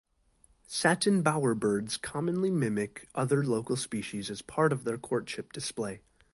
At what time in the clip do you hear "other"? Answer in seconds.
3.13-3.43